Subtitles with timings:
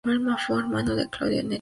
[0.03, 1.09] Fue hermano Claudio N.
[1.11, 1.49] Tirado.